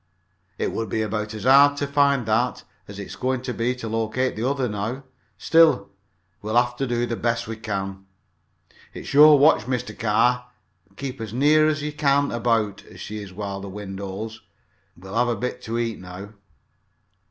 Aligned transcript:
"It 0.57 0.71
would 0.71 0.89
be 0.89 1.03
about 1.03 1.35
as 1.35 1.43
hard 1.43 1.77
to 1.77 1.85
find 1.85 2.25
that 2.25 2.63
as 2.87 2.97
it's 2.97 3.15
going 3.15 3.43
to 3.43 3.53
be 3.53 3.75
to 3.75 3.87
locate 3.87 4.35
the 4.35 4.49
other 4.49 4.67
now. 4.67 5.03
Still, 5.37 5.91
we'll 6.41 6.55
have 6.55 6.75
to 6.77 6.87
do 6.87 7.05
the 7.05 7.15
best 7.15 7.47
we 7.47 7.55
can. 7.55 8.07
It's 8.95 9.13
your 9.13 9.37
watch, 9.37 9.65
Mr. 9.67 9.95
Carr. 9.95 10.47
Keep 10.97 11.19
her 11.19 11.25
as 11.25 11.33
near 11.33 11.67
as 11.67 11.83
you 11.83 11.91
can 11.93 12.31
about 12.31 12.83
as 12.85 12.99
she 12.99 13.19
is 13.21 13.31
while 13.31 13.61
this 13.61 13.69
wind 13.69 13.99
holds. 13.99 14.41
We'll 14.97 15.13
have 15.13 15.27
a 15.27 15.35
bit 15.35 15.61
to 15.65 15.77
eat 15.77 15.99
now." 15.99 16.29